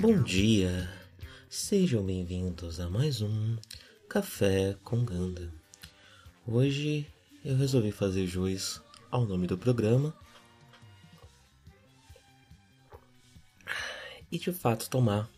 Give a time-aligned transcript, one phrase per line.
[0.00, 0.88] Bom dia,
[1.50, 3.56] sejam bem-vindos a mais um
[4.08, 5.52] Café com Ganda.
[6.46, 7.04] Hoje
[7.44, 10.14] eu resolvi fazer jus ao nome do programa
[14.30, 15.28] e de fato tomar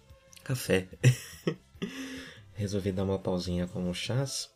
[0.44, 0.86] café.
[2.52, 4.50] resolvi dar uma pausinha com o chás,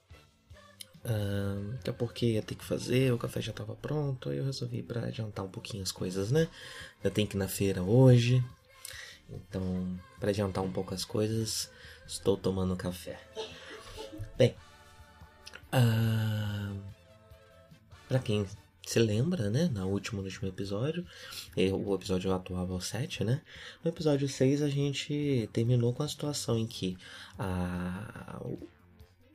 [1.02, 5.06] uh, até porque ia ter que fazer, o café já estava pronto, eu resolvi para
[5.06, 6.46] adiantar um pouquinho as coisas, né?
[7.02, 8.44] Eu tenho que ir na feira hoje,
[9.30, 11.70] então, para adiantar um pouco as coisas,
[12.06, 13.20] estou tomando café.
[14.36, 14.54] Bem,
[15.72, 16.80] uh,
[18.08, 18.46] para quem
[18.86, 21.06] se lembra, né, na última, no último episódio,
[21.56, 23.40] o episódio atual é o 7, né?
[23.82, 26.96] No episódio 6 a gente terminou com a situação em que
[27.38, 28.40] a,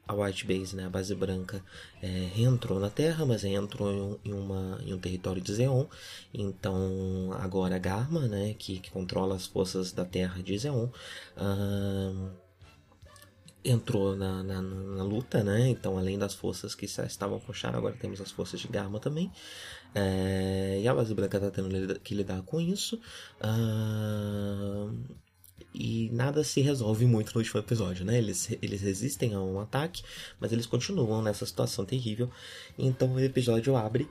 [0.10, 1.64] a White Base, né, a base branca,
[2.02, 5.86] é, reentrou na Terra, mas entrou em, uma, em um território de Zeon.
[6.34, 10.88] Então agora a Garma, né, que, que controla as forças da Terra de Zeon,
[13.64, 15.70] entrou na, na, na, luta, né?
[15.70, 19.32] Então além das forças que estavam com Char, agora temos as forças de Garma também.
[19.94, 23.00] É, e a base branca está tendo que lidar com isso.
[23.40, 24.92] Uh,
[25.74, 28.18] e nada se resolve muito no último episódio, né?
[28.18, 30.04] Eles, eles resistem a um ataque,
[30.40, 32.30] mas eles continuam nessa situação terrível.
[32.78, 34.10] Então o episódio abre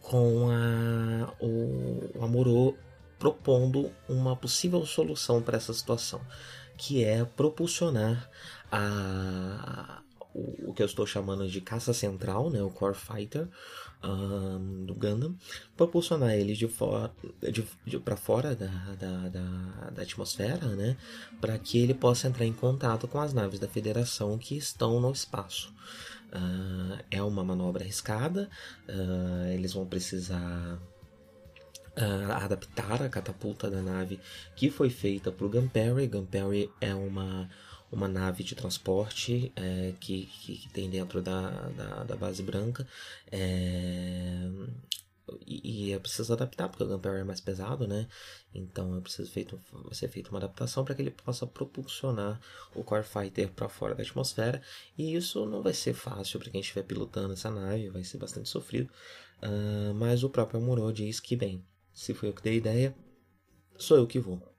[0.00, 2.74] com a, o, o Amorô
[3.18, 6.20] propondo uma possível solução para essa situação,
[6.76, 8.28] que é propulsionar
[8.70, 10.02] a,
[10.34, 13.48] o, o que eu estou chamando de caça central, né, o Core Fighter,
[14.04, 15.34] um, do Gundam,
[15.76, 20.96] propulsionar ele de, for, de, de para fora da, da, da, da, atmosfera, né,
[21.40, 25.10] para que ele possa entrar em contato com as naves da Federação que estão no
[25.10, 25.72] espaço.
[26.32, 28.50] Uh, é uma manobra arriscada,
[28.88, 30.78] uh, eles vão precisar
[31.96, 34.18] Uh, adaptar a catapulta da nave
[34.56, 36.08] que foi feita para o Gunperry.
[36.08, 37.48] Gunperry é uma
[37.94, 42.86] uma nave de transporte é, que, que, tem dentro da, da, da base branca.
[43.30, 44.48] É,
[45.46, 48.06] e, é preciso adaptar, porque o Gunpowder é mais pesado, né?
[48.54, 49.58] Então é preciso feito,
[49.92, 52.40] ser feita uma adaptação para que ele possa propulsionar
[52.74, 54.60] o Core Fighter para fora da atmosfera.
[54.98, 58.48] E isso não vai ser fácil para quem estiver pilotando essa nave, vai ser bastante
[58.48, 58.90] sofrido.
[59.42, 62.94] Uh, mas o próprio Amuro diz que, bem, se foi eu que dei ideia,
[63.78, 64.53] sou eu que vou.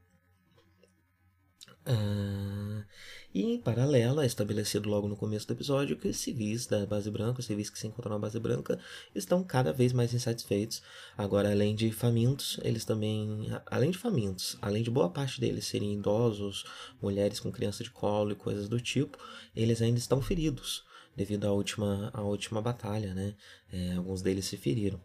[1.87, 2.83] Uh,
[3.31, 7.11] e em paralelo, é estabelecido logo no começo do episódio que os civis da base
[7.11, 8.79] branca, os civis que se encontram na base branca,
[9.13, 10.81] estão cada vez mais insatisfeitos.
[11.17, 15.93] Agora, além de famintos, eles também, além de famintos, além de boa parte deles serem
[15.93, 16.65] idosos,
[17.01, 19.17] mulheres com criança de colo e coisas do tipo,
[19.55, 20.83] eles ainda estão feridos
[21.15, 23.35] devido à última, à última batalha, né?
[23.71, 24.99] É, alguns deles se feriram.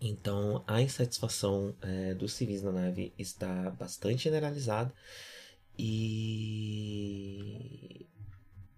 [0.00, 4.94] Então, a insatisfação é, dos civis na nave está bastante generalizada
[5.78, 7.68] e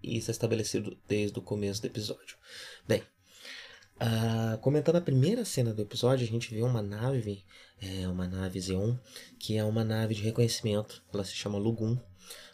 [0.03, 2.37] isso é estabelecido desde o começo do episódio.
[2.87, 3.03] Bem,
[4.01, 7.45] uh, comentando a primeira cena do episódio, a gente vê uma nave,
[7.81, 8.97] é, uma nave Zeon,
[9.39, 11.03] que é uma nave de reconhecimento.
[11.13, 11.95] Ela se chama Lugun,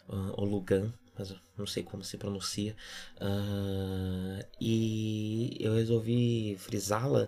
[0.09, 2.75] uh, ou Lugan, mas eu não sei como se pronuncia.
[3.19, 7.27] Uh, e eu resolvi frisá-la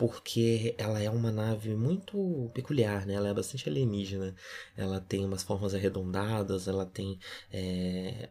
[0.00, 3.12] porque ela é uma nave muito peculiar, né?
[3.12, 4.34] Ela é bastante alienígena.
[4.74, 7.18] Ela tem umas formas arredondadas, ela tem
[7.52, 8.30] é,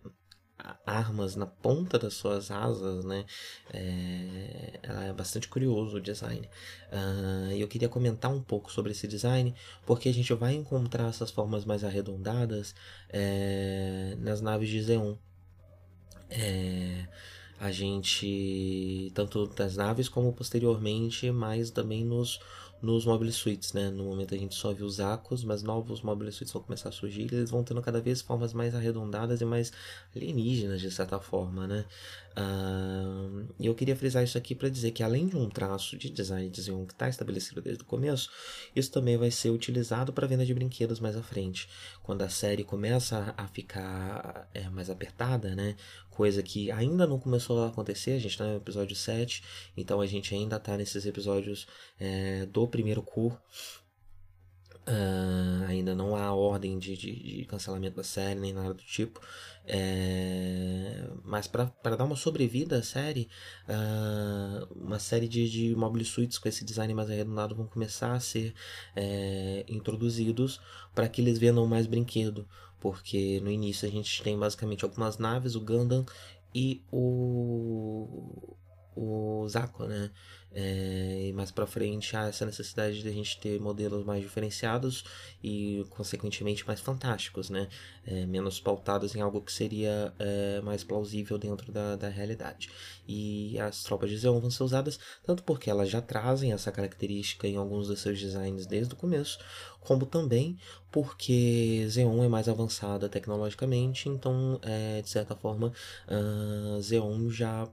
[0.83, 3.23] armas na ponta das suas asas, né?
[3.71, 6.49] É, ela é bastante curioso o design.
[6.91, 9.53] Uh, eu queria comentar um pouco sobre esse design,
[9.85, 12.73] porque a gente vai encontrar essas formas mais arredondadas
[13.09, 15.15] é, nas naves de Zeon.
[16.31, 16.98] É,
[17.59, 22.39] a gente tanto das naves como posteriormente mas também nos
[22.81, 23.89] nos mobile suites, né?
[23.89, 26.91] No momento a gente só viu os acos, mas novos mobile suites vão começar a
[26.91, 29.71] surgir e eles vão tendo cada vez formas mais arredondadas e mais
[30.15, 31.85] alienígenas, de certa forma, né?
[32.37, 36.09] Uh, e eu queria frisar isso aqui para dizer que além de um traço de
[36.09, 38.29] design de Xeon que está estabelecido desde o começo,
[38.73, 41.67] isso também vai ser utilizado para venda de brinquedos mais à frente.
[42.01, 45.75] Quando a série começa a ficar é, mais apertada, né?
[46.19, 49.41] Coisa que ainda não começou a acontecer, a gente está no episódio 7,
[49.77, 51.65] então a gente ainda está nesses episódios
[51.97, 53.39] é, do primeiro curso.
[54.85, 59.21] Uh, ainda não há ordem de, de, de, cancelamento da série nem nada do tipo.
[59.65, 63.29] É, mas para dar uma sobrevida à série,
[63.69, 68.19] uh, uma série de, de mobile suites com esse design mais arredondado vão começar a
[68.19, 68.53] ser
[68.93, 70.59] é, introduzidos
[70.93, 72.45] para que eles vendam mais brinquedo.
[72.79, 76.05] Porque no início a gente tem basicamente algumas naves, o Gundam
[76.53, 78.55] e o
[78.95, 80.11] o Zaco, né?
[80.51, 85.03] É, e mais para frente há essa necessidade de a gente ter modelos mais diferenciados
[85.43, 87.67] e consequentemente mais fantásticos, né?
[88.05, 92.69] É, menos pautados em algo que seria é, mais plausível dentro da, da realidade.
[93.07, 97.47] E as tropas de Zeon vão ser usadas tanto porque elas já trazem essa característica
[97.47, 99.39] em alguns dos seus designs desde o começo,
[99.81, 100.57] como também
[100.91, 105.71] porque Xeon é mais avançada tecnologicamente, então é, de certa forma
[106.07, 107.67] uh, Xeon já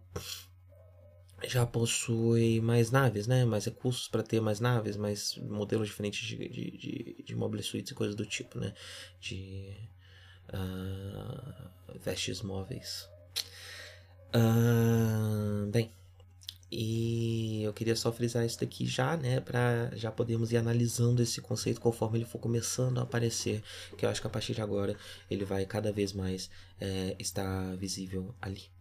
[1.49, 3.45] já possui mais naves, né?
[3.45, 7.93] Mais recursos para ter mais naves, mais modelos diferentes de, de, de, de mobile suites
[7.93, 8.75] e coisas do tipo, né?
[9.21, 9.75] De
[10.53, 13.09] uh, vestes móveis.
[14.35, 15.91] Uh, bem,
[16.71, 21.41] e eu queria só frisar isso daqui já, né, para já podermos ir analisando esse
[21.41, 23.63] conceito conforme ele for começando a aparecer,
[23.97, 24.97] que eu acho que a partir de agora
[25.31, 26.51] ele vai cada vez mais
[26.81, 28.76] é, estar visível ali.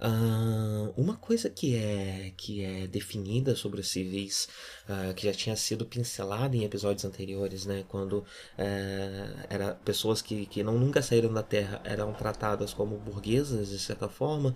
[0.00, 4.48] Uh, uma coisa que é, que é definida sobre os civis,
[4.88, 8.24] uh, que já tinha sido pincelada em episódios anteriores, né, quando uh,
[9.48, 14.08] era pessoas que, que não, nunca saíram da Terra eram tratadas como burguesas, de certa
[14.08, 14.54] forma,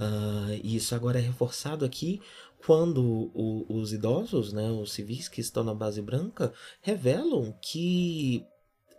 [0.00, 2.20] ah, e isso agora é reforçado aqui
[2.64, 6.52] quando o, os idosos, né, os civis que estão na base branca,
[6.82, 8.44] revelam que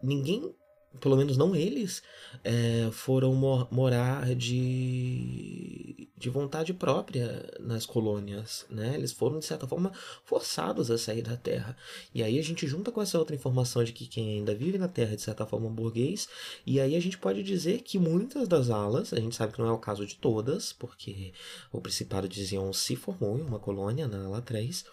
[0.01, 0.53] ninguém
[0.99, 2.01] pelo menos não eles,
[2.43, 3.33] é, foram
[3.71, 8.95] morar de, de vontade própria nas colônias, né?
[8.95, 9.91] Eles foram, de certa forma,
[10.23, 11.77] forçados a sair da Terra.
[12.13, 14.87] E aí a gente junta com essa outra informação de que quem ainda vive na
[14.87, 16.27] Terra, de certa forma, é burguês,
[16.65, 19.69] e aí a gente pode dizer que muitas das alas, a gente sabe que não
[19.69, 21.33] é o caso de todas, porque
[21.71, 24.85] o Principado de Zion se formou em uma colônia na ala 3,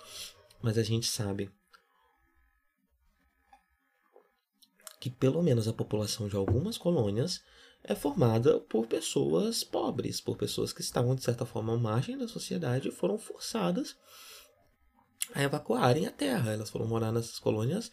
[0.63, 1.51] mas a gente sabe
[5.07, 7.41] que pelo menos a população de algumas colônias
[7.85, 12.27] é formada por pessoas pobres, por pessoas que estavam de certa forma à margem da
[12.27, 13.97] sociedade e foram forçadas
[15.33, 16.53] a evacuarem a terra.
[16.53, 17.93] Elas foram morar nessas colônias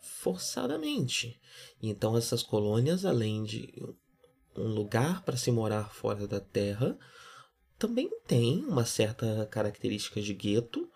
[0.00, 1.40] forçadamente.
[1.82, 3.74] Então essas colônias, além de
[4.56, 6.96] um lugar para se morar fora da terra,
[7.76, 10.88] também tem uma certa característica de gueto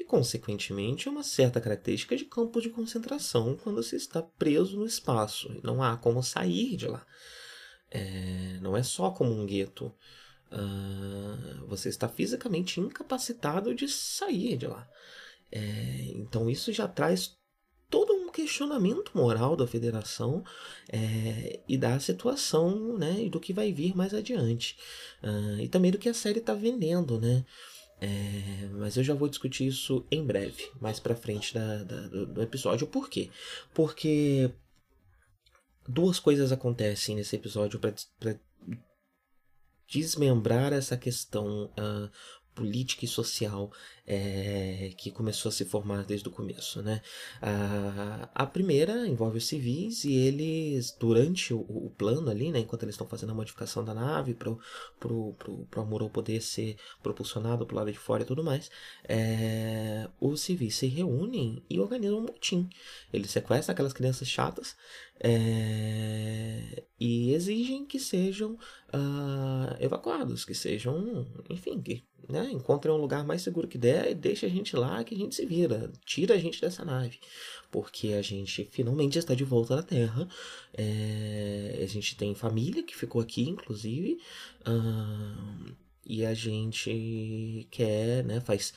[0.00, 5.60] e, consequentemente, uma certa característica de campo de concentração quando se está preso no espaço
[5.62, 7.06] não há como sair de lá.
[7.90, 9.94] É, não é só como um gueto.
[10.50, 14.88] Uh, você está fisicamente incapacitado de sair de lá.
[15.52, 17.36] É, então, isso já traz
[17.90, 20.42] todo um questionamento moral da federação
[20.90, 24.78] é, e da situação né, e do que vai vir mais adiante.
[25.22, 27.44] Uh, e também do que a série está vendendo, né?
[28.00, 32.42] É, mas eu já vou discutir isso em breve, mais pra frente da, da, do
[32.42, 32.86] episódio.
[32.86, 33.30] Por quê?
[33.74, 34.50] Porque
[35.86, 37.94] duas coisas acontecem nesse episódio para
[39.86, 42.10] desmembrar essa questão uh,
[42.54, 43.70] política e social
[44.06, 46.82] é, que começou a se formar desde o começo.
[46.82, 47.00] Né?
[47.40, 52.82] A, a primeira envolve os civis e eles, durante o, o plano ali, né, enquanto
[52.82, 57.78] eles estão fazendo a modificação da nave para o Amorô poder ser propulsionado para o
[57.78, 58.70] lado de fora e tudo mais,
[59.04, 62.68] é, os civis se reúnem e organizam um motim.
[63.12, 64.76] Eles sequestram aquelas crianças chatas
[65.22, 73.24] é, e exigem que sejam uh, evacuados, que sejam, enfim, que né, encontrem um lugar
[73.24, 76.34] mais seguro que der e deixe a gente lá que a gente se vira, tira
[76.34, 77.18] a gente dessa nave,
[77.70, 80.28] porque a gente finalmente está de volta na Terra,
[80.74, 84.20] é, a gente tem família que ficou aqui, inclusive,
[84.68, 85.72] uh,
[86.04, 88.74] e a gente quer, né, faz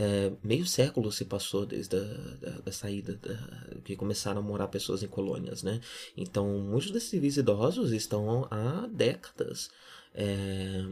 [0.00, 4.68] é, meio século se passou desde a da, da saída da, que começaram a morar
[4.68, 5.78] pessoas em colônias, né?
[6.16, 9.70] Então, muitos desses civis idosos estão há décadas
[10.14, 10.82] é,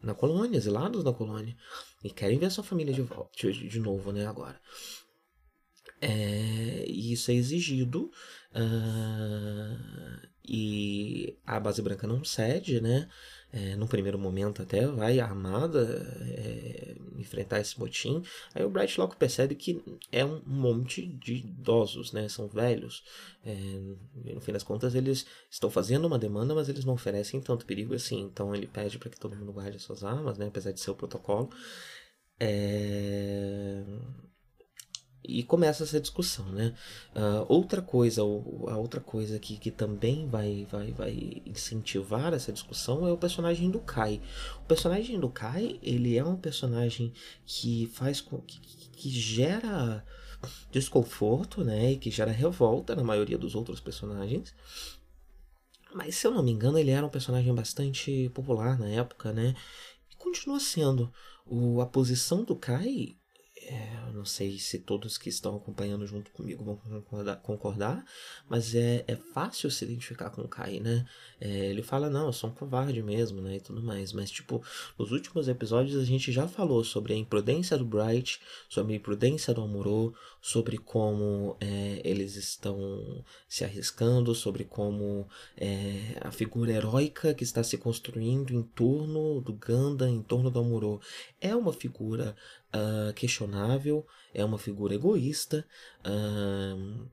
[0.00, 1.56] na colônia, exilados na colônia,
[2.04, 4.24] e querem ver a sua família de volta, de, de novo, né?
[4.24, 4.60] Agora.
[6.00, 8.10] É, e isso é exigido
[8.54, 13.08] uh, e a base branca não cede, né?
[13.56, 15.80] É, no primeiro momento até vai armada
[16.36, 18.22] é, enfrentar esse motim.
[18.54, 19.82] Aí o Bright logo percebe que
[20.12, 22.28] é um monte de idosos, né?
[22.28, 23.02] São velhos.
[23.42, 23.54] É,
[24.34, 27.94] no fim das contas, eles estão fazendo uma demanda, mas eles não oferecem tanto perigo
[27.94, 28.20] assim.
[28.20, 30.48] Então ele pede para que todo mundo guarde suas armas, né?
[30.48, 31.48] Apesar de ser o protocolo.
[32.38, 33.82] É
[35.28, 36.74] e começa essa discussão, né?
[37.14, 43.06] Uh, outra coisa, a outra coisa que, que também vai, vai, vai incentivar essa discussão
[43.06, 44.20] é o personagem do Kai.
[44.62, 47.12] O personagem do Kai, ele é um personagem
[47.44, 48.60] que faz que,
[48.92, 50.04] que gera
[50.70, 51.92] desconforto, né?
[51.92, 54.54] E que gera revolta na maioria dos outros personagens.
[55.94, 59.54] Mas se eu não me engano, ele era um personagem bastante popular na época, né?
[60.26, 61.12] continua sendo.
[61.44, 63.16] O, a posição do Kai
[63.68, 68.04] é, não sei se todos que estão acompanhando junto comigo vão concordar, concordar
[68.48, 71.04] mas é, é fácil se identificar com o Kai, né?
[71.40, 73.56] É, ele fala, não, eu sou um covarde mesmo, né?
[73.56, 74.12] E tudo mais.
[74.12, 74.62] Mas, tipo,
[74.98, 79.52] nos últimos episódios a gente já falou sobre a imprudência do Bright, sobre a imprudência
[79.52, 87.34] do Amuro, sobre como é, eles estão se arriscando, sobre como é, a figura heróica
[87.34, 91.00] que está se construindo em torno do Ganda, em torno do Amuro,
[91.40, 92.36] é uma figura
[92.76, 95.66] uh, questionável, é uma figura egoísta.
[96.00, 97.08] Uh,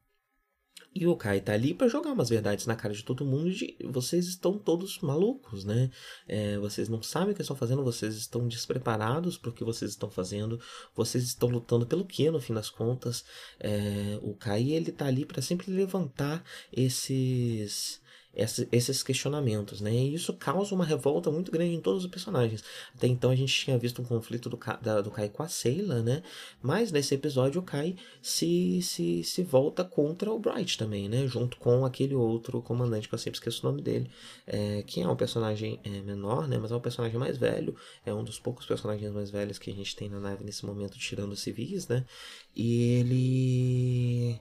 [0.95, 3.75] e o Kai tá ali para jogar umas verdades na cara de todo mundo de
[3.85, 5.89] vocês estão todos malucos, né?
[6.27, 9.91] É, vocês não sabem o que estão fazendo, vocês estão despreparados para o que vocês
[9.91, 10.59] estão fazendo,
[10.95, 13.25] vocês estão lutando pelo que no fim das contas.
[13.59, 17.99] É, o Kai ele tá ali para sempre levantar esses
[18.35, 19.93] esses questionamentos, né?
[19.93, 22.63] E isso causa uma revolta muito grande em todos os personagens.
[22.95, 26.01] Até então a gente tinha visto um conflito do, da, do Kai com a Sayla,
[26.01, 26.23] né?
[26.61, 31.27] Mas nesse episódio o Kai se, se, se volta contra o Bright também, né?
[31.27, 34.09] Junto com aquele outro comandante que eu sempre esqueço o nome dele,
[34.47, 36.57] é, que é um personagem é, menor, né?
[36.57, 39.73] Mas é um personagem mais velho, é um dos poucos personagens mais velhos que a
[39.73, 42.03] gente tem na nave nesse momento, tirando civis, né?
[42.55, 44.39] E ele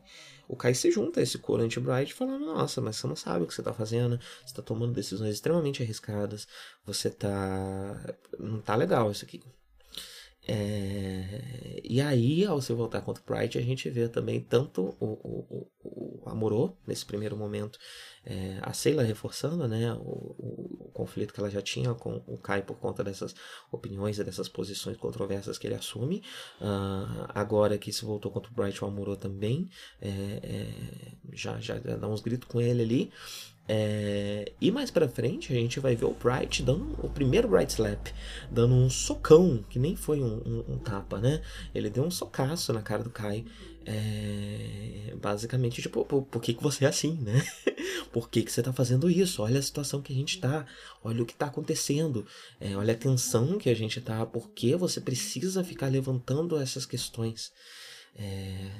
[0.48, 3.46] o Kai se junta a esse coro anti-Bright falando, nossa, mas você não sabe o
[3.46, 6.46] que você tá fazendo, você tá tomando decisões extremamente arriscadas,
[6.84, 8.14] você tá...
[8.38, 9.40] não tá legal isso aqui.
[10.46, 11.80] É...
[11.84, 15.70] E aí, ao se voltar contra o Bright, a gente vê também tanto o, o,
[15.84, 17.78] o, Amorô, nesse primeiro momento,
[18.24, 22.62] é, a Sheila reforçando né, o, o, conflito que ela já tinha com o Kai
[22.62, 23.34] por conta dessas
[23.70, 26.22] opiniões e dessas posições controversas que ele assume.
[26.60, 29.68] Uh, agora que se voltou contra o Bright, o Amuro também
[30.00, 33.12] é, é, já, já dá uns gritos com ele ali.
[33.68, 37.72] É, e mais pra frente a gente vai ver o Bright dando o primeiro Bright
[37.72, 38.08] Slap,
[38.50, 41.40] dando um socão, que nem foi um, um, um tapa, né?
[41.74, 43.44] Ele deu um socaço na cara do Kai.
[43.84, 47.44] É, basicamente, tipo, por, por, que, que você é assim, né?
[48.12, 49.42] por que, que você tá fazendo isso?
[49.42, 50.66] Olha a situação que a gente tá,
[51.02, 52.24] olha o que tá acontecendo,
[52.60, 56.86] é, olha a tensão que a gente tá, por que você precisa ficar levantando essas
[56.86, 57.52] questões?
[58.14, 58.70] É,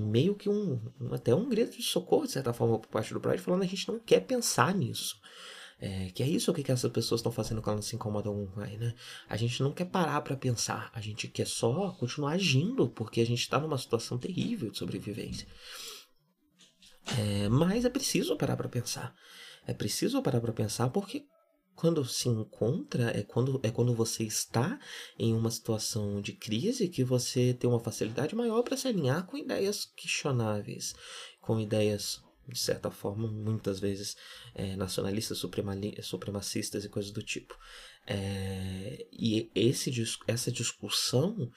[0.00, 0.80] meio que um,
[1.12, 3.88] até um grito de socorro, de certa forma, por parte do Bright, falando a gente
[3.88, 5.20] não quer pensar nisso.
[5.78, 8.60] É, que é isso que, que essas pessoas estão fazendo quando elas se incomodam com
[8.60, 8.94] aí, né?
[9.28, 13.26] A gente não quer parar para pensar, a gente quer só continuar agindo, porque a
[13.26, 15.48] gente está numa situação terrível de sobrevivência.
[17.18, 19.12] É, mas é preciso parar para pensar.
[19.66, 21.26] É preciso parar para pensar porque
[21.82, 24.78] quando se encontra é quando é quando você está
[25.18, 29.36] em uma situação de crise que você tem uma facilidade maior para se alinhar com
[29.36, 30.94] ideias questionáveis,
[31.40, 34.16] com ideias de certa forma, muitas vezes
[34.54, 35.42] é, nacionalistas,
[36.02, 37.58] supremacistas e coisas do tipo.
[38.06, 39.90] É, e esse,
[40.28, 41.50] essa discussão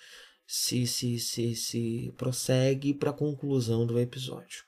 [0.47, 4.63] se, se, se, se prossegue para a conclusão do episódio.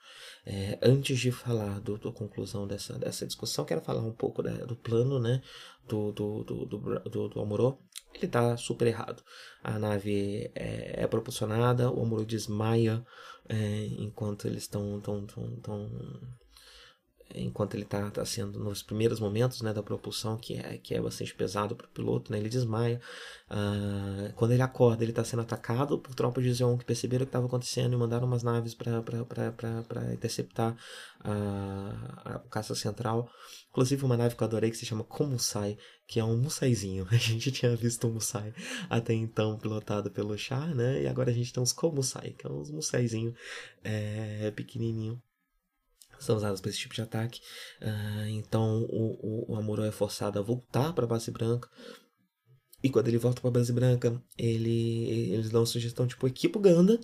[0.50, 4.52] É, antes de falar do, da conclusão dessa, dessa discussão, quero falar um pouco da,
[4.66, 5.42] do plano né,
[5.86, 7.78] do, do, do, do, do.
[8.14, 9.22] Ele está super errado.
[9.62, 13.06] A nave é, é propulsionada, o Amuro desmaia
[13.50, 15.90] é, enquanto eles estão tão, tão, tão,
[17.36, 21.02] enquanto ele está tá sendo nos primeiros momentos né, da propulsão, que é, que é
[21.02, 23.02] bastante pesado para o piloto, né, ele desmaia.
[23.50, 27.26] Uh, quando ele acorda, ele está sendo atacado por tropas de Zeon que perceberam o
[27.26, 30.76] que estava acontecendo e mandaram umas naves para interceptar
[31.22, 33.30] a, a, o caça central.
[33.70, 37.08] Inclusive uma nave que eu adorei que se chama Komusai, que é um Musaizinho.
[37.12, 38.54] A gente tinha visto um Musai
[38.90, 41.04] até então pilotado pelo Char, né?
[41.04, 43.34] E agora a gente tem uns Komusai, que é uns Musaizinho
[43.84, 45.22] é, pequenininho
[46.20, 47.40] são usadas para esse tipo de ataque.
[47.82, 51.70] Uh, então o, o, o Amuro é forçado a voltar para a base branca.
[52.84, 56.60] E quando ele volta para a base branca, ele, eles dão uma sugestão tipo: equipa
[56.60, 57.00] o Ganda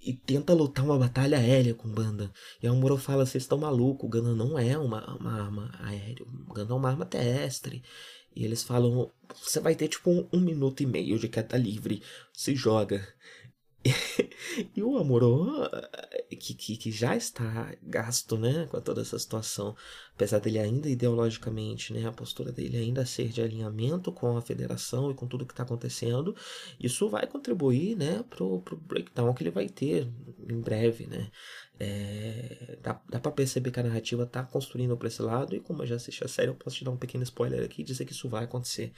[0.00, 2.32] e, tenta lutar uma batalha aérea com o Banda.
[2.62, 6.24] E o Amuro fala: vocês estão malucos, o Ganda não é uma, uma arma aérea,
[6.48, 7.82] o Ganda é uma arma terrestre.
[8.34, 9.10] E eles falam:
[9.42, 13.06] você vai ter tipo um, um minuto e meio de queda livre, se joga.
[14.76, 15.68] E o Amorô,
[16.38, 19.74] que, que, que, já está gasto né, com toda essa situação,
[20.14, 25.10] apesar dele ainda ideologicamente, né, a postura dele ainda ser de alinhamento com a federação
[25.10, 26.34] e com tudo que está acontecendo,
[26.78, 30.08] isso vai contribuir né, para o breakdown que ele vai ter
[30.48, 31.06] em breve.
[31.06, 31.30] Né?
[31.80, 35.82] É, dá dá para perceber que a narrativa está construindo para esse lado, e como
[35.82, 38.04] eu já assisti a série, eu posso te dar um pequeno spoiler aqui e dizer
[38.04, 38.92] que isso vai acontecer.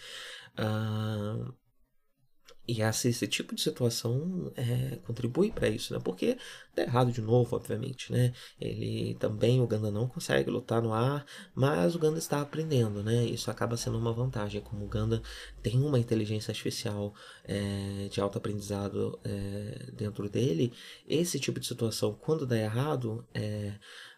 [2.67, 6.01] E esse, esse tipo de situação é, contribui para isso, né?
[6.03, 6.39] Porque
[6.75, 8.33] tá errado de novo, obviamente, né?
[8.59, 13.25] Ele também, o Ganda não consegue lutar no ar, mas o Ganda está aprendendo, né?
[13.27, 15.23] Isso acaba sendo uma vantagem, como o Ganda
[15.63, 20.73] tem uma inteligência artificial é, de alto aprendizado é, dentro dele,
[21.07, 23.75] esse tipo de situação, quando dá errado, é,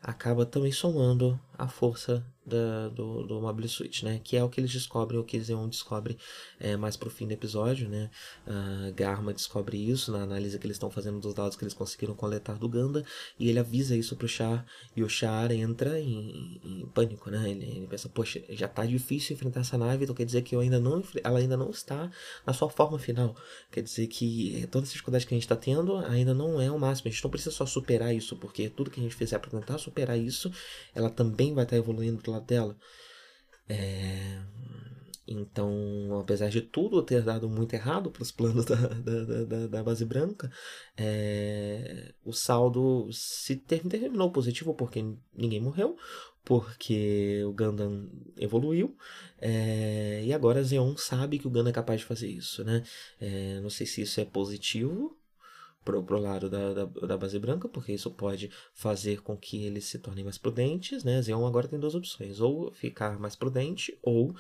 [0.07, 4.21] acaba também somando a força da, do, do Mobile Suit, né?
[4.23, 6.17] Que é o que eles descobrem, o que Zeon descobre
[6.61, 8.09] é, mais pro fim do episódio, né?
[8.47, 12.15] Uh, Garma descobre isso na análise que eles estão fazendo dos dados que eles conseguiram
[12.15, 13.05] coletar do Ganda
[13.39, 17.51] e ele avisa isso pro Char e o Char entra em, em pânico, né?
[17.51, 20.61] Ele, ele, pensa, poxa, já tá difícil enfrentar essa nave, então quer dizer que eu
[20.61, 22.09] ainda não, ela ainda não está
[22.47, 23.35] na sua forma final.
[23.73, 26.79] Quer dizer que toda essa dificuldade que a gente está tendo ainda não é o
[26.79, 27.09] máximo.
[27.09, 29.79] A gente não precisa só superar isso, porque tudo que a gente fizer para tentar
[29.79, 30.51] superar isso,
[30.95, 32.77] ela também vai estar tá evoluindo do lado dela.
[33.69, 34.43] É...
[35.29, 39.83] Então, apesar de tudo ter dado muito errado para os planos da, da, da, da,
[39.83, 40.51] base branca,
[40.97, 45.97] é, o saldo se terminou positivo porque ninguém morreu,
[46.45, 48.97] porque o Gundam evoluiu,
[49.41, 52.63] é, e agora Zeon sabe que o Gundam é capaz de fazer isso.
[52.63, 52.85] Né?
[53.21, 55.19] É, não sei se isso é positivo
[55.87, 59.85] pro, pro lado da, da, da, base branca, porque isso pode fazer com que eles
[59.85, 61.23] se tornem mais prudentes, né?
[61.23, 64.35] Zeon agora tem duas opções, ou ficar mais prudente, ou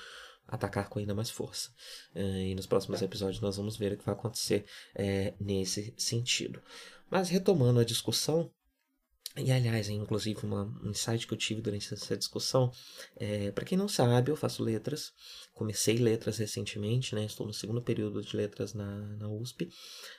[0.46, 1.70] atacar com ainda mais força.
[2.14, 6.60] É, e nos próximos episódios nós vamos ver o que vai acontecer é, nesse sentido.
[7.08, 8.50] Mas retomando a discussão,
[9.36, 12.72] e aliás, é inclusive uma, um insight que eu tive durante essa discussão,
[13.16, 15.12] é, para quem não sabe, eu faço letras,
[15.56, 17.24] comecei letras recentemente, né?
[17.24, 19.70] Estou no segundo período de letras na, na USP.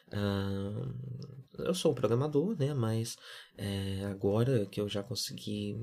[0.07, 2.73] Uh, eu sou um programador, né?
[2.73, 3.15] Mas
[3.55, 5.77] é, agora que eu já consegui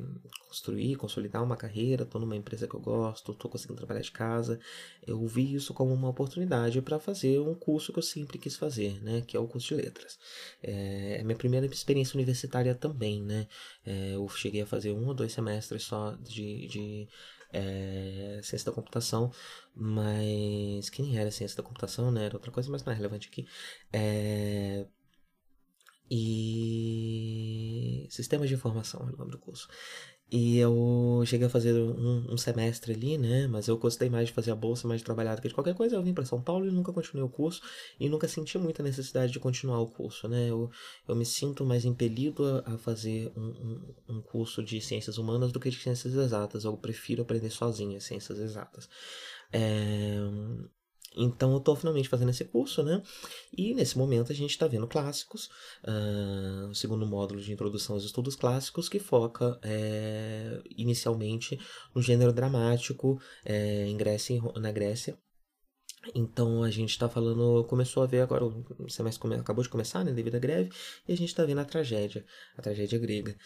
[0.49, 4.59] construir, consolidar uma carreira, estou numa empresa que eu gosto, estou conseguindo trabalhar de casa,
[5.07, 9.01] eu vi isso como uma oportunidade para fazer um curso que eu sempre quis fazer,
[9.05, 9.23] né?
[9.25, 10.19] Que é o curso de letras.
[10.61, 13.47] É, é minha primeira experiência universitária também, né?
[13.87, 17.09] É, eu cheguei a fazer um ou dois semestres só de, de
[17.55, 19.31] é, ciência da computação,
[19.75, 22.27] mas que nem era ciência da computação, né?
[22.27, 23.47] Era outra coisa, mas não é relevante aqui.
[23.93, 24.87] É,
[26.11, 29.69] e sistemas de informação é o nome do curso.
[30.37, 33.47] E eu cheguei a fazer um, um, semestre ali, né?
[33.47, 35.77] Mas eu gostei mais de fazer a bolsa, mais de trabalhar do que de qualquer
[35.77, 35.95] coisa.
[35.95, 37.63] Eu vim para São Paulo e nunca continuei o curso.
[38.01, 40.51] E nunca senti muita necessidade de continuar o curso, né?
[40.51, 40.69] Eu,
[41.07, 45.53] eu me sinto mais impelido a, a fazer um, um, um, curso de ciências humanas
[45.53, 46.65] do que de ciências exatas.
[46.65, 48.89] Eu prefiro aprender sozinho as ciências exatas.
[49.53, 50.17] É,
[51.17, 53.03] então eu estou finalmente fazendo esse curso, né?
[53.57, 55.49] E nesse momento a gente está vendo clássicos,
[55.85, 61.59] uh, o segundo módulo de introdução aos estudos clássicos, que foca é, inicialmente
[61.95, 65.19] no gênero dramático é, em Grécia, na Grécia.
[66.15, 70.13] Então a gente está falando, começou a ver agora, o semestre acabou de começar, né,
[70.13, 70.71] devido à greve,
[71.09, 73.37] e a gente está vendo a tragédia, a tragédia grega.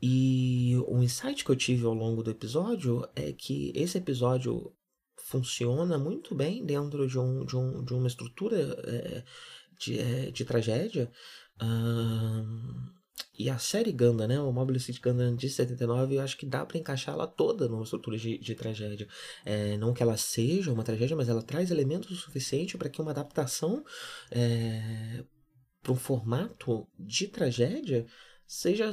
[0.00, 4.72] E o insight que eu tive ao longo do episódio é que esse episódio
[5.16, 9.24] funciona muito bem dentro de, um, de, um, de uma estrutura é,
[9.78, 11.10] de, é, de tragédia.
[13.38, 16.64] e a série Ganda, né, o Mobile Suit Gundam de 79, eu acho que dá
[16.64, 19.08] para encaixar ela toda numa estrutura de, de tragédia.
[19.44, 23.00] É, não que ela seja uma tragédia, mas ela traz elementos o suficiente para que
[23.00, 23.84] uma adaptação
[24.30, 25.24] é,
[25.82, 28.06] para um formato de tragédia
[28.46, 28.90] seja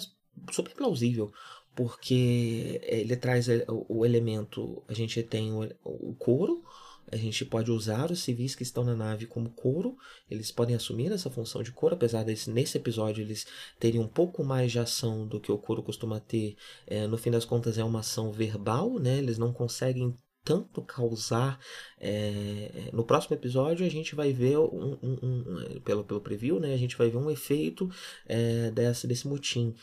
[0.51, 1.31] super plausível
[1.75, 5.51] porque ele traz o elemento, a gente tem
[5.83, 6.63] o couro,
[7.12, 9.97] a gente pode usar os civis que estão na nave como couro,
[10.29, 13.45] eles podem assumir essa função de couro, apesar desse nesse episódio eles
[13.79, 16.55] terem um pouco mais de ação do que o couro costuma ter.
[16.88, 19.17] É, no fim das contas é uma ação verbal, né?
[19.17, 21.59] Eles não conseguem tanto causar.
[21.99, 26.73] É, no próximo episódio a gente vai ver um, um, um, pelo, pelo preview, né?
[26.73, 27.89] A gente vai ver um efeito
[28.25, 29.73] é, desse, desse motim.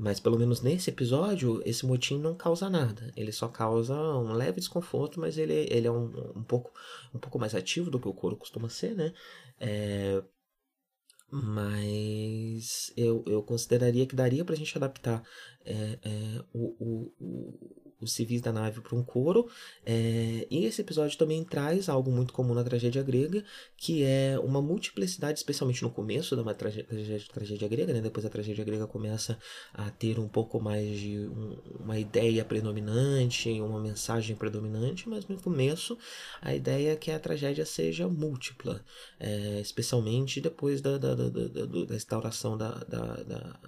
[0.00, 3.12] Mas pelo menos nesse episódio, esse motim não causa nada.
[3.14, 6.72] Ele só causa um leve desconforto, mas ele, ele é um, um, pouco,
[7.14, 9.12] um pouco mais ativo do que o couro costuma ser, né?
[9.58, 10.22] É,
[11.30, 15.22] mas eu, eu consideraria que daria pra gente adaptar
[15.66, 19.48] é, é, o, o os civis da nave para um coro.
[19.84, 23.44] É, e esse episódio também traz algo muito comum na tragédia grega,
[23.76, 28.00] que é uma multiplicidade, especialmente no começo da tragédia, tragédia grega, né?
[28.00, 29.38] depois a tragédia grega começa
[29.72, 35.40] a ter um pouco mais de um, uma ideia predominante, uma mensagem predominante, mas no
[35.40, 35.98] começo
[36.40, 38.84] a ideia é que a tragédia seja múltipla,
[39.18, 43.60] é, especialmente depois da, da, da, da, da instauração da, da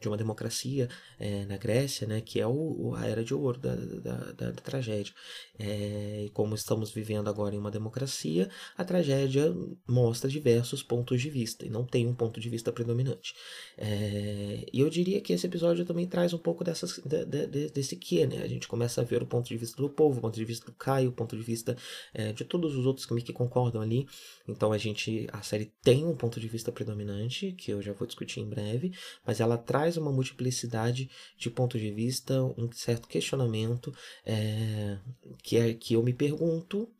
[0.00, 3.74] de uma democracia é, na Grécia, né, que é o, a era de ouro da,
[3.74, 5.12] da, da, da tragédia.
[5.58, 9.54] É, e como estamos vivendo agora em uma democracia, a tragédia
[9.88, 13.34] mostra diversos pontos de vista e não tem um ponto de vista predominante.
[13.78, 17.96] É, e eu diria que esse episódio também traz um pouco dessas, de, de, desse
[17.96, 18.42] que, né?
[18.42, 20.66] A gente começa a ver o ponto de vista do povo, o ponto de vista
[20.66, 21.76] do Caio, o ponto de vista
[22.12, 24.06] é, de todos os outros que, que concordam ali.
[24.46, 28.06] Então a gente, a série tem um ponto de vista predominante, que eu já vou
[28.06, 28.92] discutir em breve,
[29.24, 33.94] mas ela traz uma multiplicidade de pontos de vista, um certo questionamento,
[34.24, 34.98] é,
[35.44, 36.92] que é que eu me pergunto.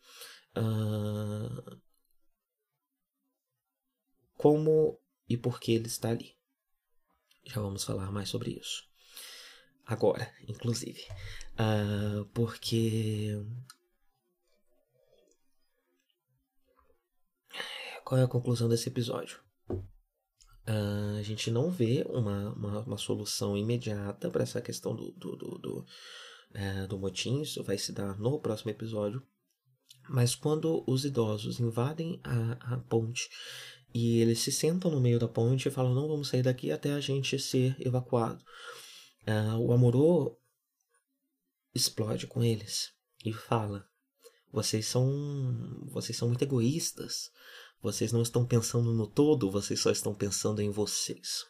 [0.56, 1.80] Uh,
[4.36, 6.36] como e por que ele está ali.
[7.44, 8.84] Já vamos falar mais sobre isso.
[9.84, 11.00] Agora, inclusive.
[11.54, 13.32] Uh, porque.
[18.04, 19.45] Qual é a conclusão desse episódio?
[20.68, 25.36] Uh, a gente não vê uma, uma, uma solução imediata para essa questão do, do,
[25.36, 25.86] do, do,
[26.54, 27.42] uh, do motim.
[27.42, 29.22] Isso vai se dar no próximo episódio.
[30.08, 33.28] Mas quando os idosos invadem a, a ponte
[33.94, 36.92] e eles se sentam no meio da ponte e falam: não vamos sair daqui até
[36.92, 38.44] a gente ser evacuado.
[39.26, 40.38] Uh, o Amorô
[41.74, 42.92] explode com eles
[43.24, 43.88] e fala:
[44.52, 45.10] vocês são
[45.92, 47.30] vocês são muito egoístas.
[47.82, 51.44] Vocês não estão pensando no todo, vocês só estão pensando em vocês.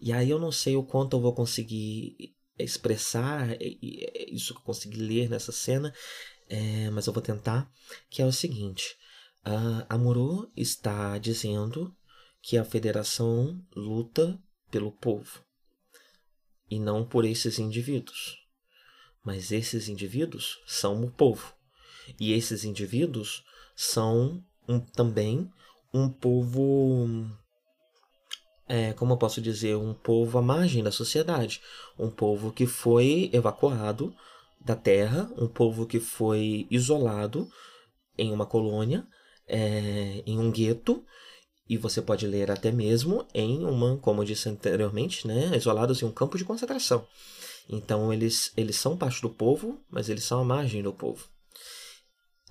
[0.00, 4.98] E aí eu não sei o quanto eu vou conseguir expressar isso que eu consegui
[4.98, 5.92] ler nessa cena,
[6.48, 7.70] é, mas eu vou tentar,
[8.08, 8.96] que é o seguinte.
[9.46, 11.94] Uh, Amuro está dizendo
[12.40, 14.38] que a federação luta
[14.70, 15.44] pelo povo
[16.70, 18.38] e não por esses indivíduos.
[19.22, 21.54] Mas esses indivíduos são o povo.
[22.20, 23.44] E esses indivíduos
[23.74, 25.50] são um, também
[25.92, 27.26] um povo.
[28.66, 29.76] É, como eu posso dizer?
[29.76, 31.60] Um povo à margem da sociedade.
[31.98, 34.14] Um povo que foi evacuado
[34.60, 37.48] da terra, um povo que foi isolado
[38.16, 39.06] em uma colônia
[39.46, 41.04] é, em um gueto
[41.68, 46.04] e você pode ler até mesmo em uma, como eu disse anteriormente, né, isolados em
[46.04, 47.06] um campo de concentração.
[47.68, 51.26] Então eles, eles são parte do povo, mas eles são a margem do povo.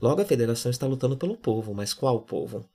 [0.03, 2.69] Logo a federação está lutando pelo povo, mas qual povo?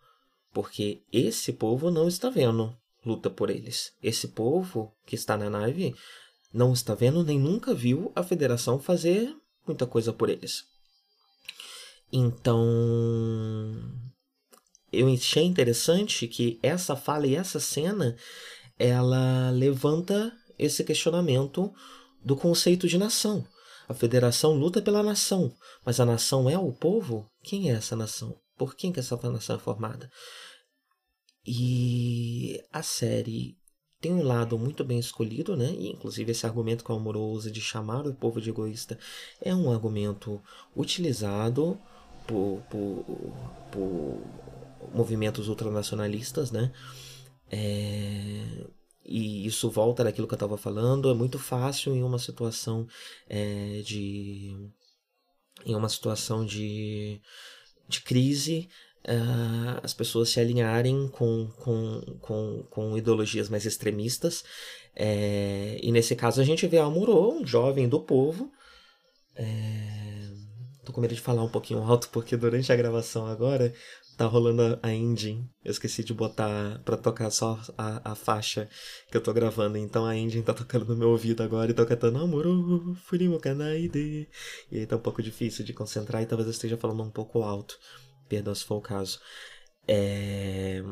[0.50, 3.92] Porque esse povo não está vendo luta por eles.
[4.02, 5.94] Esse povo que está na nave
[6.50, 9.36] não está vendo nem nunca viu a federação fazer
[9.66, 10.64] muita coisa por eles.
[12.10, 12.64] Então,
[14.90, 18.16] eu achei interessante que essa fala e essa cena
[18.78, 21.74] ela levanta esse questionamento
[22.24, 23.46] do conceito de nação.
[23.88, 27.31] A federação luta pela nação, mas a nação é o povo?
[27.42, 28.38] Quem é essa nação?
[28.57, 30.11] Por quem que essa nação é formada?
[31.46, 33.57] E a série
[34.01, 35.70] tem um lado muito bem escolhido, né?
[35.72, 38.98] E, inclusive esse argumento que o Amorô usa de chamar o povo de egoísta
[39.40, 40.40] é um argumento
[40.77, 41.81] utilizado
[42.27, 43.05] por, por,
[43.72, 44.20] por
[44.94, 46.70] movimentos ultranacionalistas, né?
[47.51, 48.66] É,
[49.09, 51.11] e isso volta daquilo que eu estava falando.
[51.11, 52.87] É muito fácil em uma situação
[53.29, 54.55] é, de
[55.66, 57.21] em uma situação de,
[57.88, 58.68] de crise
[59.05, 64.44] uh, as pessoas se alinharem com, com, com, com ideologias mais extremistas.
[64.94, 68.53] É, e nesse caso a gente vê Amorô, um jovem do povo,
[69.35, 70.18] é,
[70.88, 73.75] Tô com medo de falar um pouquinho alto, porque durante a gravação agora
[74.18, 75.48] tá rolando a engine.
[75.64, 78.68] Eu esqueci de botar pra tocar só a, a faixa
[79.09, 79.78] que eu tô gravando.
[79.78, 82.44] Então a engine tá tocando no meu ouvido agora e tô cantando Amor,
[83.04, 84.28] Furimo Kanaide.
[84.72, 87.42] E aí tá um pouco difícil de concentrar e talvez eu esteja falando um pouco
[87.42, 87.78] alto.
[88.28, 89.20] Perdão se for o caso.
[89.87, 90.83] É...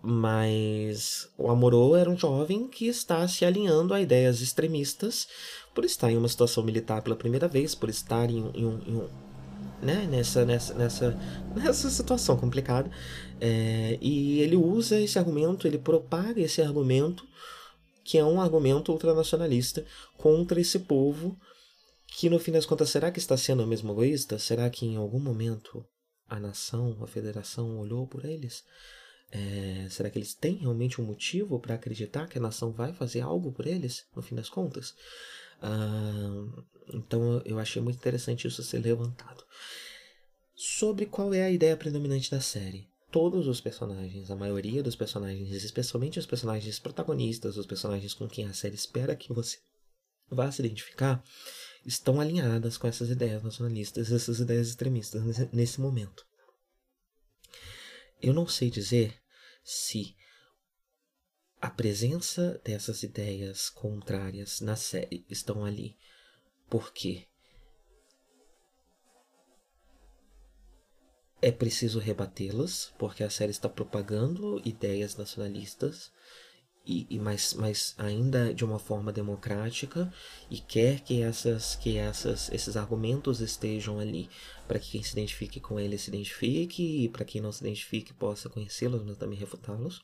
[0.00, 5.26] Mas o Amorô era um jovem que está se alinhando a ideias extremistas
[5.74, 9.29] por estar em uma situação militar pela primeira vez, por estar em, em, em
[9.82, 11.18] né, nessa, nessa, nessa,
[11.54, 12.90] nessa situação complicada.
[13.40, 17.26] É, e ele usa esse argumento, ele propaga esse argumento,
[18.04, 19.84] que é um argumento ultranacionalista
[20.16, 21.38] contra esse povo,
[22.06, 24.38] que no fim das contas, será que está sendo mesmo egoísta?
[24.38, 25.84] Será que em algum momento
[26.28, 28.64] a nação, a federação olhou por eles?
[29.32, 33.20] É, será que eles têm realmente um motivo para acreditar que a nação vai fazer
[33.20, 34.92] algo por eles, no fim das contas?
[35.62, 36.46] Ah,
[36.92, 39.44] então eu achei muito interessante isso ser levantado.
[40.54, 42.88] Sobre qual é a ideia predominante da série.
[43.10, 48.46] Todos os personagens, a maioria dos personagens, especialmente os personagens protagonistas, os personagens com quem
[48.46, 49.58] a série espera que você
[50.30, 51.22] vá se identificar,
[51.84, 55.22] estão alinhadas com essas ideias nacionalistas, essas ideias extremistas
[55.52, 56.24] nesse, momento.
[58.20, 59.18] Eu não sei dizer
[59.64, 60.14] se
[61.60, 65.96] a presença dessas ideias contrárias na série estão ali.
[66.70, 67.26] Por quê?
[71.42, 76.12] É preciso rebatê-las, porque a série está propagando ideias nacionalistas
[76.86, 80.12] e, e mas, mas ainda de uma forma democrática
[80.50, 84.30] e quer que essas que essas esses argumentos estejam ali
[84.66, 88.14] para que quem se identifique com eles se identifique e para quem não se identifique
[88.14, 90.02] possa conhecê-los mas também refutá-los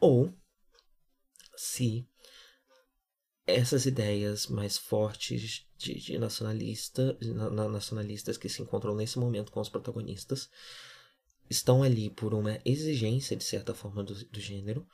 [0.00, 0.32] ou
[1.56, 2.06] se
[3.46, 9.60] essas ideias mais fortes de, de nacionalista, na, nacionalistas que se encontram nesse momento com
[9.60, 10.48] os protagonistas
[11.48, 14.86] estão ali por uma exigência de certa forma do, do gênero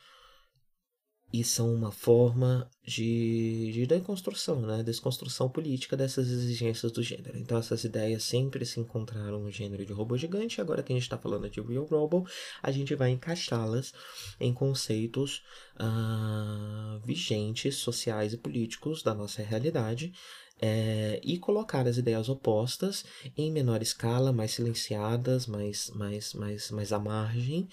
[1.32, 4.82] e são uma forma de, de desconstrução, né?
[4.82, 7.38] desconstrução política dessas exigências do gênero.
[7.38, 11.04] Então essas ideias sempre se encontraram no gênero de robô gigante, agora que a gente
[11.04, 12.26] está falando de Real Robo,
[12.60, 13.92] a gente vai encaixá-las
[14.40, 15.42] em conceitos
[15.76, 20.12] uh, vigentes, sociais e políticos da nossa realidade,
[20.60, 23.04] é, e colocar as ideias opostas
[23.36, 27.68] em menor escala, mais silenciadas, mais, mais, mais, mais à margem,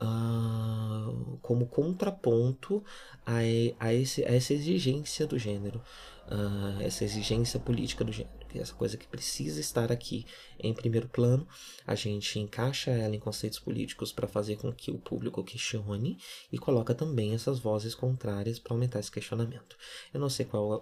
[0.00, 2.84] uh, como contraponto
[3.26, 3.38] a,
[3.80, 5.82] a, esse, a essa exigência do gênero,
[6.30, 10.24] uh, essa exigência política do gênero, é essa coisa que precisa estar aqui
[10.58, 11.46] em primeiro plano.
[11.86, 16.16] A gente encaixa ela em conceitos políticos para fazer com que o público questione
[16.52, 19.76] e coloca também essas vozes contrárias para aumentar esse questionamento.
[20.14, 20.76] Eu não sei qual a,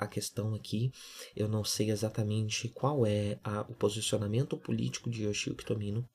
[0.00, 0.90] a, a questão aqui,
[1.36, 6.08] eu não sei exatamente qual é a, o posicionamento político de Yoshio Tomino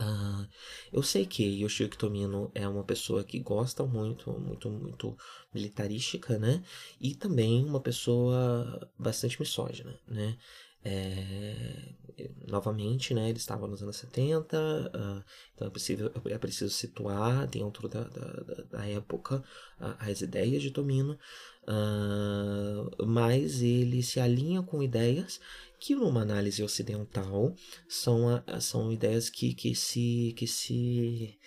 [0.00, 0.46] Uh,
[0.92, 5.16] eu sei que Yoshiyuki Tomino é uma pessoa que gosta muito, muito, muito
[5.52, 6.62] militarística, né?
[7.00, 10.38] E também uma pessoa bastante misógina, né?
[10.84, 11.94] É,
[12.46, 17.88] novamente, né, ele estava nos anos 70, uh, então é preciso, é preciso situar dentro
[17.88, 19.42] da, da, da época
[19.80, 21.18] uh, as ideias de Tomino,
[21.68, 25.38] uh, mas ele se alinha com ideias
[25.78, 27.54] que numa análise ocidental
[27.88, 31.38] são, são ideias que, que se, que se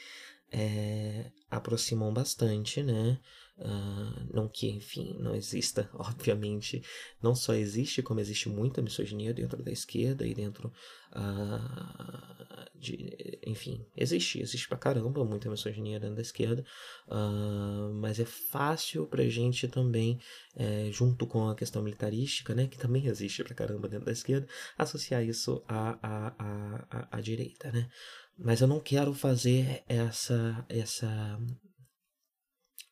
[0.52, 3.20] é, aproximam bastante, né?
[3.64, 6.82] Uh, não que, enfim, não exista, obviamente,
[7.22, 10.74] não só existe, como existe muita misoginia dentro da esquerda e dentro
[11.12, 16.66] uh, de, enfim, existe, existe pra caramba muita misoginia dentro da esquerda,
[17.08, 20.20] uh, mas é fácil pra gente também,
[20.56, 24.48] é, junto com a questão militarística, né, que também existe pra caramba dentro da esquerda,
[24.76, 27.88] associar isso à, à, à, à, à direita, né.
[28.36, 31.40] Mas eu não quero fazer essa, essa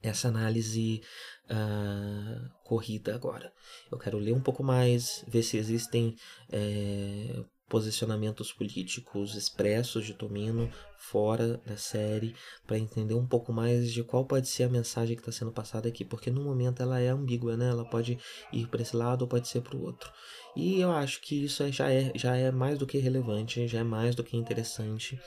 [0.02, 1.02] essa análise
[1.50, 3.52] uh, corrida agora.
[3.92, 6.16] Eu quero ler um pouco mais, ver se existem
[6.50, 12.36] é, posicionamentos políticos expressos de Tomino fora da série,
[12.68, 15.88] para entender um pouco mais de qual pode ser a mensagem que está sendo passada
[15.88, 17.70] aqui, porque no momento ela é ambígua, né?
[17.70, 18.18] Ela pode
[18.52, 20.12] ir para esse lado ou pode ser para o outro.
[20.56, 23.80] E eu acho que isso é, já, é, já é mais do que relevante, já
[23.80, 25.20] é mais do que interessante.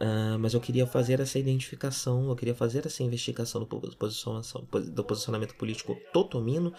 [0.00, 5.54] Uh, mas eu queria fazer essa identificação, eu queria fazer essa investigação do, do posicionamento
[5.54, 6.72] político totomino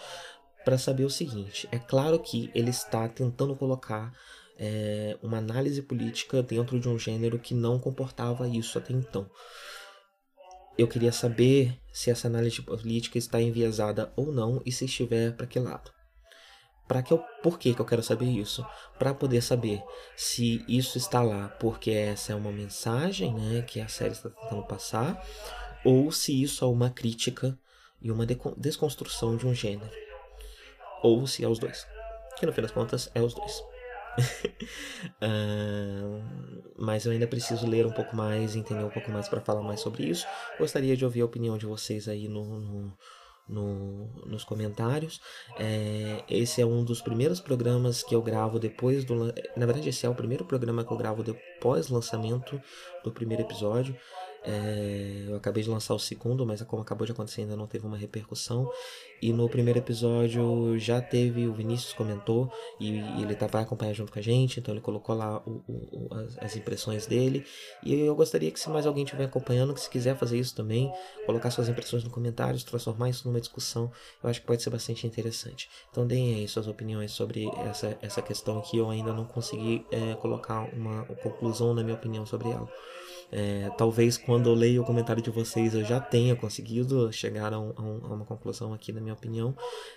[0.64, 4.12] para saber o seguinte: é claro que ele está tentando colocar
[4.58, 9.28] é, uma análise política dentro de um gênero que não comportava isso até então.
[10.76, 15.46] Eu queria saber se essa análise política está enviesada ou não e se estiver para
[15.46, 15.90] que lado.
[16.88, 18.66] Para que eu, por que, que eu quero saber isso?
[18.98, 19.82] Para poder saber
[20.16, 24.62] se isso está lá porque essa é uma mensagem né, que a série está tentando
[24.62, 25.22] passar,
[25.84, 27.58] ou se isso é uma crítica
[28.00, 28.24] e uma
[28.56, 29.90] desconstrução de um gênero.
[31.02, 31.86] Ou se é os dois.
[32.38, 33.58] Que no fim das contas é os dois.
[35.22, 36.22] uh,
[36.78, 39.80] mas eu ainda preciso ler um pouco mais, entender um pouco mais para falar mais
[39.80, 40.26] sobre isso.
[40.58, 42.96] Gostaria de ouvir a opinião de vocês aí no, no
[43.48, 45.20] no, nos comentários.
[45.58, 49.26] É, esse é um dos primeiros programas que eu gravo depois do.
[49.56, 52.60] Na verdade, esse é o primeiro programa que eu gravo depois do lançamento
[53.02, 53.96] do primeiro episódio.
[54.44, 57.86] É, eu acabei de lançar o segundo, mas como acabou de acontecer, ainda não teve
[57.86, 58.70] uma repercussão.
[59.20, 64.12] E no primeiro episódio já teve, o Vinícius comentou, e, e ele vai acompanhar junto
[64.12, 67.44] com a gente, então ele colocou lá o, o, as, as, impressões dele.
[67.82, 70.92] E eu gostaria que se mais alguém estiver acompanhando, que se quiser fazer isso também,
[71.26, 73.90] colocar suas impressões nos comentários, transformar isso numa discussão,
[74.22, 75.68] eu acho que pode ser bastante interessante.
[75.90, 80.14] Então deem aí suas opiniões sobre essa, essa questão que eu ainda não consegui é,
[80.14, 82.68] colocar uma conclusão na minha opinião sobre ela.
[83.30, 87.60] É, talvez quando eu leio o comentário de vocês eu já tenha conseguido chegar a,
[87.60, 89.54] um, a uma conclusão aqui, na minha opinião,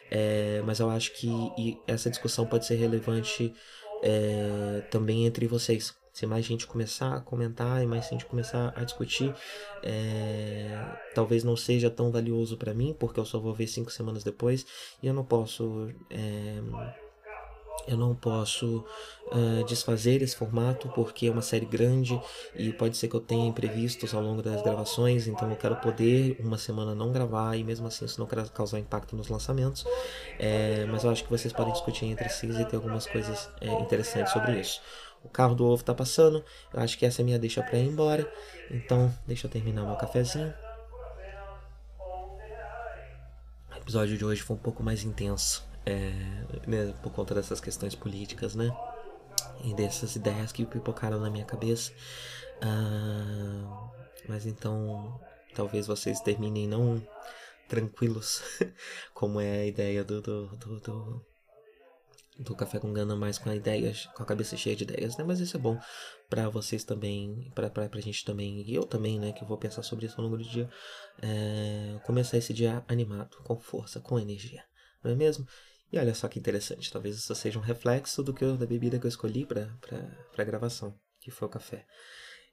[0.09, 3.53] é, mas eu acho que essa discussão pode ser relevante
[4.03, 8.83] é, também entre vocês, se mais gente começar a comentar e mais gente começar a
[8.83, 9.33] discutir,
[9.81, 10.77] é,
[11.15, 14.65] talvez não seja tão valioso para mim, porque eu só vou ver cinco semanas depois
[15.01, 15.89] e eu não posso.
[17.87, 18.85] Eu não posso
[19.27, 22.19] uh, desfazer esse formato porque é uma série grande
[22.55, 26.37] e pode ser que eu tenha imprevistos ao longo das gravações, então eu quero poder
[26.39, 29.85] uma semana não gravar e mesmo assim isso não causar impacto nos lançamentos.
[30.37, 33.67] É, mas eu acho que vocês podem discutir entre si e ter algumas coisas é,
[33.81, 34.81] interessantes sobre isso.
[35.23, 37.87] O carro do ovo tá passando, eu acho que essa é minha deixa para ir
[37.87, 38.31] embora,
[38.69, 40.53] então deixa eu terminar meu cafezinho.
[43.71, 46.11] O episódio de hoje foi um pouco mais intenso é,
[46.67, 48.75] né, por conta dessas questões políticas, né?
[49.63, 51.91] E dessas ideias que pipocaram na minha cabeça.
[52.61, 53.89] Ah,
[54.27, 55.19] mas então,
[55.55, 57.01] talvez vocês terminem não
[57.67, 58.43] tranquilos,
[59.13, 61.25] como é a ideia do, do, do, do,
[62.39, 65.23] do Café com Gana, mais com a ideia, com a cabeça cheia de ideias, né?
[65.23, 65.79] Mas isso é bom
[66.29, 69.31] para vocês também, pra, pra, pra gente também, e eu também, né?
[69.31, 70.69] Que vou pensar sobre isso ao longo do dia.
[71.21, 74.63] É, começar esse dia animado, com força, com energia,
[75.02, 75.46] não é mesmo?
[75.92, 78.98] E olha só que interessante, talvez isso seja um reflexo do que eu, da bebida
[78.98, 79.68] que eu escolhi para
[80.36, 81.86] a gravação, que foi o café.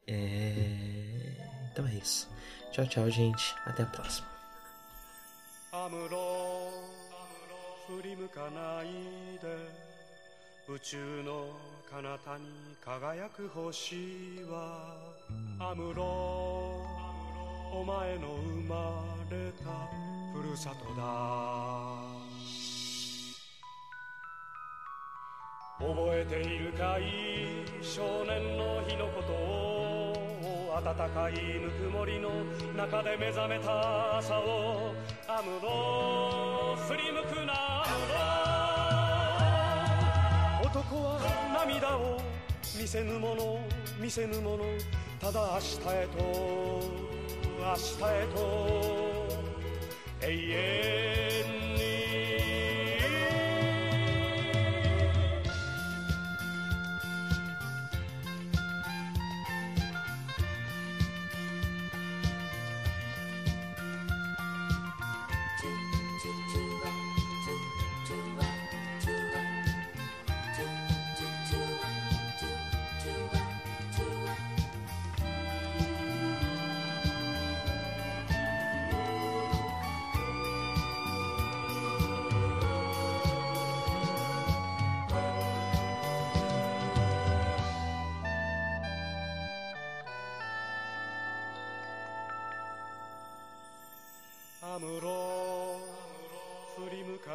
[0.05, 1.69] É...
[1.71, 2.29] Então é isso.
[2.71, 3.55] Tchau, tchau, gente.
[3.65, 4.27] Até a próxima.
[10.65, 11.47] 宇宙の
[11.91, 12.45] 彼方に
[12.85, 13.97] 輝く星
[14.49, 15.13] は
[15.59, 16.03] アムロ
[17.73, 19.65] お前の生まれた
[20.33, 21.86] ふるさとだ
[25.78, 27.64] 覚えているかい？
[27.80, 32.30] 少年の日のことを暖かいぬくもりの
[32.76, 34.92] 中で目覚めた朝を。
[35.28, 37.86] アムロ振り向くなア
[40.62, 41.20] ムロ男は
[41.64, 42.20] 涙を
[42.80, 43.60] 見せぬもの。
[44.00, 44.64] 見せぬもの。
[45.20, 46.18] ただ明日へと
[47.60, 48.36] 明日へと。
[50.22, 51.77] 永遠。